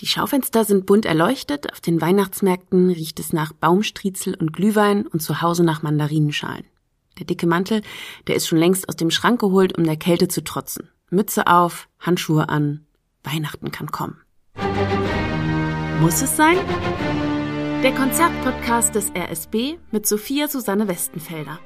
[0.00, 5.20] Die Schaufenster sind bunt erleuchtet, auf den Weihnachtsmärkten riecht es nach Baumstriezel und Glühwein und
[5.20, 6.64] zu Hause nach Mandarinenschalen.
[7.18, 7.82] Der dicke Mantel,
[8.26, 10.88] der ist schon längst aus dem Schrank geholt, um der Kälte zu trotzen.
[11.10, 12.84] Mütze auf, Handschuhe an,
[13.22, 14.20] Weihnachten kann kommen.
[16.00, 16.56] Muss es sein?
[17.84, 21.60] Der Konzertpodcast des RSB mit Sophia Susanne Westenfelder.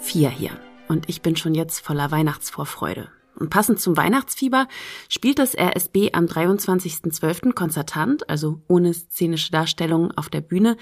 [0.00, 0.50] Vier hier.
[0.88, 3.08] Und ich bin schon jetzt voller Weihnachtsvorfreude.
[3.36, 4.68] Und passend zum Weihnachtsfieber
[5.08, 7.52] spielt das RSB am 23.12.
[7.52, 10.76] konzertant, also ohne szenische Darstellung auf der Bühne,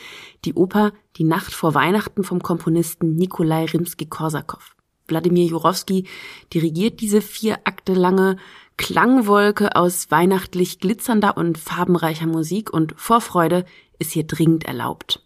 [0.44, 4.74] die Oper Die Nacht vor Weihnachten vom Komponisten Nikolai Rimsky-Korsakow.
[5.08, 6.06] Wladimir Jurowski
[6.52, 8.36] dirigiert diese vier Akte lange
[8.76, 13.64] Klangwolke aus weihnachtlich glitzernder und farbenreicher Musik und Vorfreude
[13.98, 15.22] ist hier dringend erlaubt.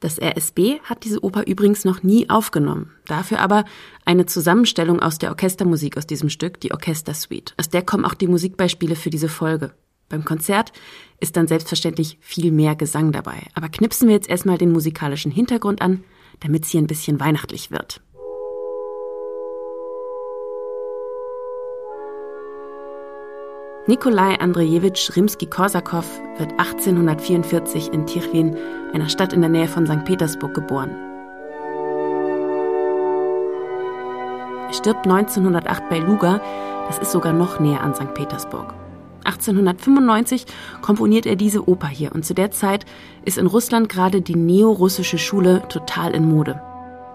[0.00, 2.92] Das RSB hat diese Oper übrigens noch nie aufgenommen.
[3.06, 3.64] Dafür aber
[4.04, 7.54] eine Zusammenstellung aus der Orchestermusik aus diesem Stück, die Orchestersuite.
[7.56, 9.72] Aus der kommen auch die Musikbeispiele für diese Folge.
[10.08, 10.72] Beim Konzert
[11.18, 13.48] ist dann selbstverständlich viel mehr Gesang dabei.
[13.54, 16.04] Aber knipsen wir jetzt erstmal den musikalischen Hintergrund an,
[16.40, 18.02] damit es hier ein bisschen weihnachtlich wird.
[23.88, 26.04] Nikolai Andrejewitsch Rimski-Korsakow
[26.38, 28.56] wird 1844 in Tirwin,
[28.92, 30.04] einer Stadt in der Nähe von St.
[30.04, 30.90] Petersburg, geboren.
[34.66, 36.40] Er stirbt 1908 bei Luga,
[36.88, 38.12] das ist sogar noch näher an St.
[38.12, 38.74] Petersburg.
[39.24, 40.46] 1895
[40.82, 42.86] komponiert er diese Oper hier und zu der Zeit
[43.24, 46.60] ist in Russland gerade die neorussische Schule total in Mode.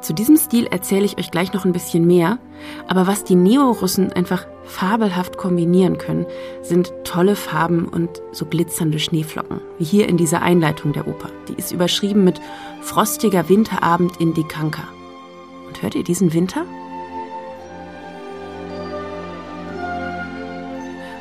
[0.02, 2.40] Zu diesem Stil erzähle ich euch gleich noch ein bisschen mehr,
[2.88, 6.26] aber was die Neorussen einfach fabelhaft kombinieren können,
[6.64, 11.30] sind tolle Farben und so glitzernde Schneeflocken, wie hier in dieser Einleitung der Oper.
[11.48, 12.42] Die ist überschrieben mit
[12.82, 14.84] Frostiger Winterabend in Dikanka.
[15.68, 16.66] Und hört ihr diesen Winter?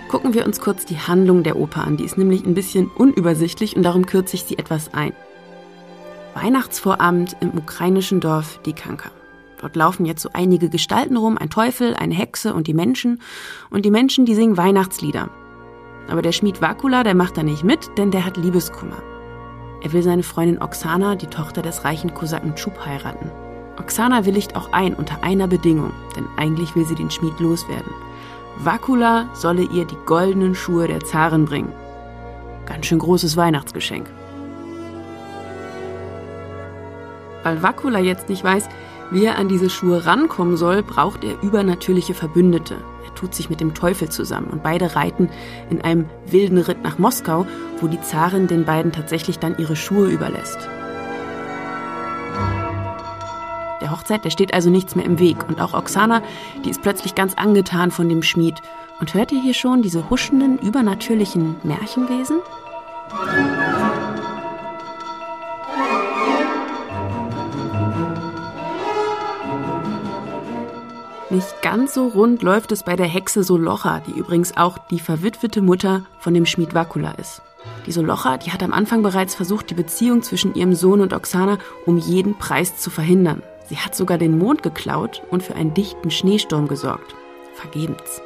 [0.09, 1.99] Gucken wir uns kurz die Handlung der Oper an.
[1.99, 5.13] Die ist nämlich ein bisschen unübersichtlich und darum kürze ich sie etwas ein.
[6.35, 9.11] Weihnachtsvorabend im ukrainischen Dorf Dikanka.
[9.61, 13.21] Dort laufen jetzt so einige Gestalten rum, ein Teufel, eine Hexe und die Menschen.
[13.71, 15.29] Und die Menschen, die singen Weihnachtslieder.
[16.09, 19.03] Aber der Schmied Vakula, der macht da nicht mit, denn der hat Liebeskummer.
[19.83, 23.31] Er will seine Freundin Oksana, die Tochter des reichen Kosaken Tschub, heiraten.
[23.79, 27.93] Oksana willigt auch ein unter einer Bedingung, denn eigentlich will sie den Schmied loswerden.
[28.59, 31.73] Vakula solle ihr die goldenen Schuhe der Zaren bringen.
[32.67, 34.07] Ganz schön großes Weihnachtsgeschenk.
[37.43, 38.69] Weil Vakula jetzt nicht weiß,
[39.11, 42.77] wie er an diese Schuhe rankommen soll, braucht er übernatürliche Verbündete.
[43.05, 45.29] Er tut sich mit dem Teufel zusammen und beide reiten
[45.69, 47.47] in einem wilden Ritt nach Moskau,
[47.81, 50.69] wo die Zarin den beiden tatsächlich dann ihre Schuhe überlässt.
[53.81, 55.49] Der Hochzeit, der steht also nichts mehr im Weg.
[55.49, 56.23] Und auch Oksana,
[56.65, 58.61] die ist plötzlich ganz angetan von dem Schmied.
[59.01, 62.41] Und hört ihr hier schon diese huschenden, übernatürlichen Märchenwesen?
[71.31, 75.63] Nicht ganz so rund läuft es bei der Hexe Solocha, die übrigens auch die verwitwete
[75.63, 77.41] Mutter von dem Schmied Vakula ist.
[77.87, 81.59] Die Solocha, die hat am Anfang bereits versucht, die Beziehung zwischen ihrem Sohn und Oksana
[81.87, 83.45] um jeden Preis zu verhindern.
[83.69, 87.15] Sie hat sogar den Mond geklaut und für einen dichten Schneesturm gesorgt.
[87.55, 88.21] Vergebens.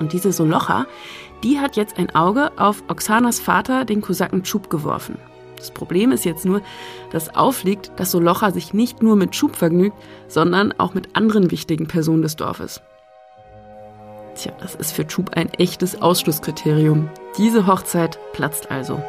[0.00, 0.86] Und diese Solocha,
[1.44, 5.16] die hat jetzt ein Auge auf Oksanas Vater, den Kosaken Tschub, geworfen.
[5.58, 6.62] Das Problem ist jetzt nur,
[7.10, 9.96] dass aufliegt, dass Solocha sich nicht nur mit Schub vergnügt,
[10.28, 12.80] sondern auch mit anderen wichtigen Personen des Dorfes.
[14.36, 17.10] Tja, das ist für Schub ein echtes Ausschlusskriterium.
[17.36, 19.02] Diese Hochzeit platzt also.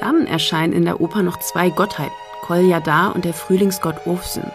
[0.00, 4.50] Dann erscheinen in der Oper noch zwei Gottheiten, Koljadar und der Frühlingsgott Ofsen.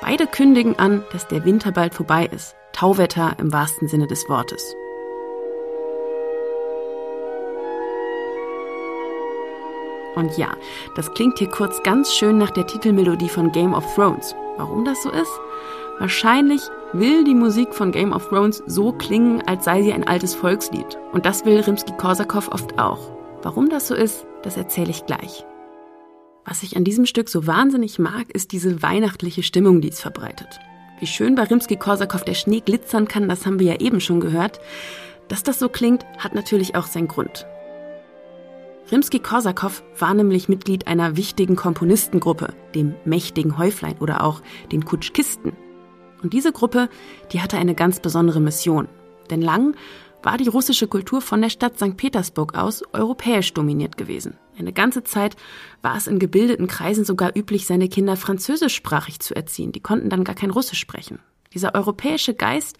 [0.00, 2.54] Beide kündigen an, dass der Winter bald vorbei ist.
[2.72, 4.76] Tauwetter im wahrsten Sinne des Wortes.
[10.14, 10.48] Und ja,
[10.96, 14.34] das klingt hier kurz ganz schön nach der Titelmelodie von Game of Thrones.
[14.56, 15.40] Warum das so ist?
[15.98, 16.62] Wahrscheinlich
[16.92, 20.98] will die Musik von Game of Thrones so klingen, als sei sie ein altes Volkslied.
[21.12, 23.10] Und das will Rimsky-Korsakow oft auch.
[23.42, 25.44] Warum das so ist, das erzähle ich gleich.
[26.48, 30.60] Was ich an diesem Stück so wahnsinnig mag, ist diese weihnachtliche Stimmung, die es verbreitet.
[30.98, 34.58] Wie schön bei Rimsky-Korsakow der Schnee glitzern kann, das haben wir ja eben schon gehört.
[35.28, 37.46] Dass das so klingt, hat natürlich auch seinen Grund.
[38.90, 44.40] Rimsky-Korsakow war nämlich Mitglied einer wichtigen Komponistengruppe, dem mächtigen Häuflein oder auch
[44.72, 45.52] den Kutschkisten.
[46.22, 46.88] Und diese Gruppe,
[47.30, 48.88] die hatte eine ganz besondere Mission.
[49.28, 49.76] Denn lang
[50.22, 51.98] war die russische Kultur von der Stadt St.
[51.98, 54.38] Petersburg aus europäisch dominiert gewesen.
[54.58, 55.36] Eine ganze Zeit
[55.82, 59.72] war es in gebildeten Kreisen sogar üblich, seine Kinder französischsprachig zu erziehen.
[59.72, 61.20] Die konnten dann gar kein Russisch sprechen.
[61.54, 62.76] Dieser europäische Geist,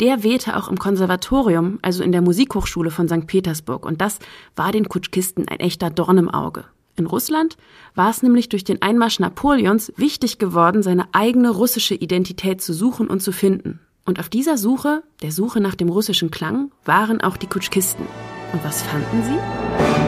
[0.00, 3.26] der wehte auch im Konservatorium, also in der Musikhochschule von St.
[3.26, 3.84] Petersburg.
[3.84, 4.18] Und das
[4.54, 6.64] war den Kutschkisten ein echter Dorn im Auge.
[6.96, 7.58] In Russland
[7.94, 13.08] war es nämlich durch den Einmarsch Napoleons wichtig geworden, seine eigene russische Identität zu suchen
[13.08, 13.80] und zu finden.
[14.06, 18.06] Und auf dieser Suche, der Suche nach dem russischen Klang, waren auch die Kutschkisten.
[18.52, 20.05] Und was fanden sie?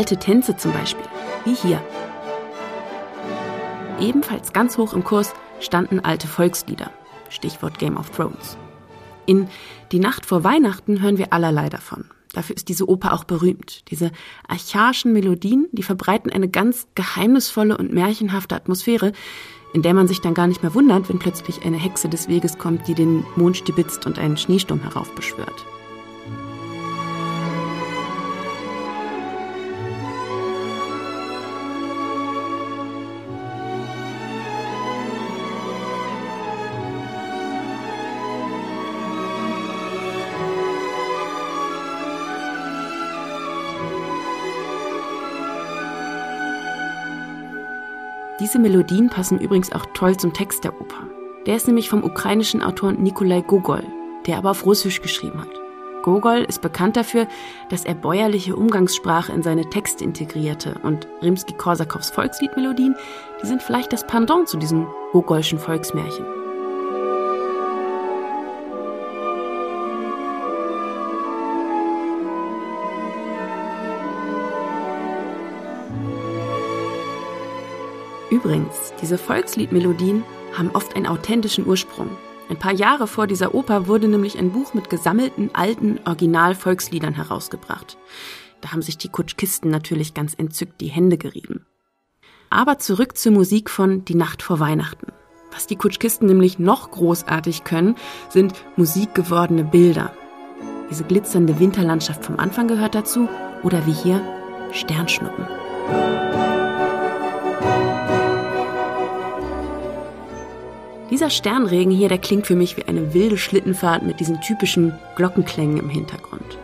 [0.00, 1.04] Alte Tänze zum Beispiel,
[1.44, 1.78] wie hier.
[4.00, 6.90] Ebenfalls ganz hoch im Kurs standen alte Volkslieder,
[7.28, 8.56] Stichwort Game of Thrones.
[9.26, 9.46] In
[9.92, 12.06] Die Nacht vor Weihnachten hören wir allerlei davon.
[12.32, 13.90] Dafür ist diese Oper auch berühmt.
[13.90, 14.10] Diese
[14.48, 19.12] archaischen Melodien, die verbreiten eine ganz geheimnisvolle und märchenhafte Atmosphäre,
[19.74, 22.56] in der man sich dann gar nicht mehr wundert, wenn plötzlich eine Hexe des Weges
[22.56, 25.66] kommt, die den Mond stibitzt und einen Schneesturm heraufbeschwört.
[48.40, 51.06] Diese Melodien passen übrigens auch toll zum Text der Oper.
[51.46, 53.82] Der ist nämlich vom ukrainischen Autor Nikolai Gogol,
[54.26, 55.50] der aber auf Russisch geschrieben hat.
[56.02, 57.26] Gogol ist bekannt dafür,
[57.68, 62.96] dass er bäuerliche Umgangssprache in seine Texte integrierte und Rimski-Korsakows Volksliedmelodien,
[63.42, 66.39] die sind vielleicht das Pendant zu diesen Gogolschen Volksmärchen.
[78.30, 80.22] Übrigens, diese Volksliedmelodien
[80.56, 82.10] haben oft einen authentischen Ursprung.
[82.48, 87.96] Ein paar Jahre vor dieser Oper wurde nämlich ein Buch mit gesammelten alten Original-Volksliedern herausgebracht.
[88.60, 91.66] Da haben sich die Kutschkisten natürlich ganz entzückt die Hände gerieben.
[92.50, 95.12] Aber zurück zur Musik von Die Nacht vor Weihnachten.
[95.52, 97.96] Was die Kutschkisten nämlich noch großartig können,
[98.28, 100.12] sind musikgewordene Bilder.
[100.90, 103.28] Diese glitzernde Winterlandschaft vom Anfang gehört dazu
[103.62, 104.20] oder wie hier
[104.72, 105.46] Sternschnuppen.
[111.10, 115.78] Dieser Sternregen hier, der klingt für mich wie eine wilde Schlittenfahrt mit diesen typischen Glockenklängen
[115.78, 116.58] im Hintergrund.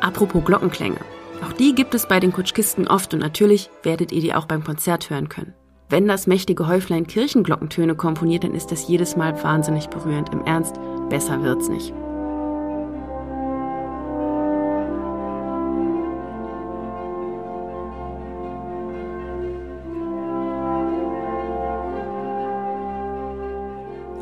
[0.00, 1.00] Apropos Glockenklänge.
[1.44, 4.64] Auch die gibt es bei den Kutschkisten oft und natürlich werdet ihr die auch beim
[4.64, 5.52] Konzert hören können.
[5.90, 10.32] Wenn das mächtige Häuflein Kirchenglockentöne komponiert, dann ist das jedes Mal wahnsinnig berührend.
[10.32, 10.76] Im Ernst,
[11.10, 11.92] besser wird's nicht.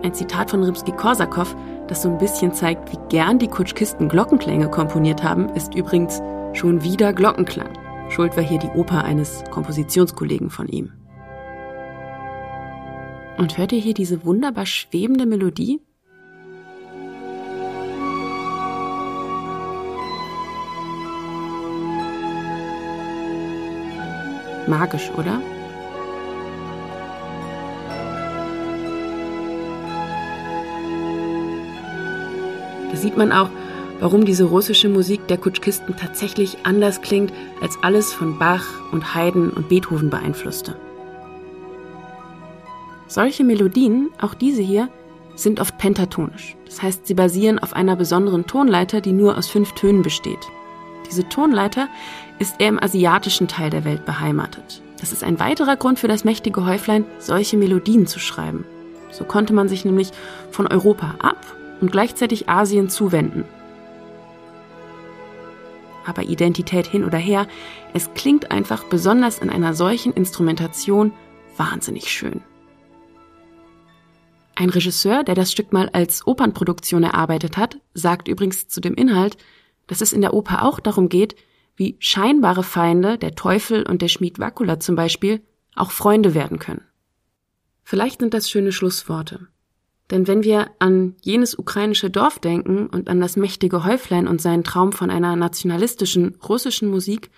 [0.03, 1.55] Ein Zitat von Rimsky-Korsakow,
[1.87, 6.21] das so ein bisschen zeigt, wie gern die Kutschkisten Glockenklänge komponiert haben, ist übrigens
[6.55, 7.71] schon wieder Glockenklang.
[8.09, 10.91] Schuld war hier die Oper eines Kompositionskollegen von ihm.
[13.39, 15.81] Und hört ihr hier diese wunderbar schwebende Melodie?
[24.67, 25.41] Magisch, oder?
[32.93, 33.49] Da sieht man auch,
[33.99, 39.51] warum diese russische Musik der Kutschkisten tatsächlich anders klingt als alles von Bach und Haydn
[39.51, 40.77] und Beethoven beeinflusste.
[43.09, 44.89] Solche Melodien, auch diese hier,
[45.35, 46.57] sind oft pentatonisch.
[46.67, 50.49] Das heißt, sie basieren auf einer besonderen Tonleiter, die nur aus fünf Tönen besteht.
[51.11, 51.89] Diese Tonleiter
[52.39, 54.83] ist eher im asiatischen Teil der Welt beheimatet.
[55.01, 58.65] Das ist ein weiterer Grund für das mächtige Häuflein, solche Melodien zu schreiben.
[59.11, 60.11] So konnte man sich nämlich
[60.51, 61.39] von Europa ab
[61.83, 63.45] und gleichzeitig Asien zuwenden.
[66.07, 67.47] Aber Identität hin oder her,
[67.93, 71.13] es klingt einfach besonders in einer solchen Instrumentation
[71.57, 72.41] wahnsinnig schön.
[74.55, 79.37] Ein Regisseur, der das Stück mal als Opernproduktion erarbeitet hat, sagt übrigens zu dem Inhalt,
[79.87, 81.37] dass es in der Oper auch darum geht,
[81.75, 85.41] wie scheinbare Feinde, der Teufel und der Schmied Wakula zum Beispiel,
[85.75, 86.85] auch Freunde werden können.
[87.83, 89.49] Vielleicht sind das schöne Schlussworte.
[90.11, 94.65] Denn wenn wir an jenes ukrainische Dorf denken und an das mächtige Häuflein und seinen
[94.65, 97.31] Traum von einer nationalistischen russischen Musik,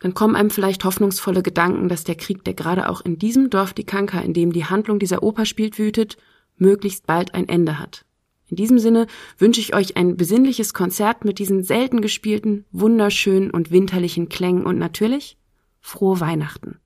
[0.00, 3.72] dann kommen einem vielleicht hoffnungsvolle Gedanken, dass der Krieg, der gerade auch in diesem Dorf
[3.72, 6.18] die Kanka, in dem die Handlung dieser Oper spielt, wütet,
[6.56, 8.04] möglichst bald ein Ende hat.
[8.46, 9.06] In diesem Sinne
[9.38, 14.78] wünsche ich euch ein besinnliches Konzert mit diesen selten gespielten, wunderschönen und winterlichen Klängen und
[14.78, 15.38] natürlich
[15.80, 16.78] frohe Weihnachten.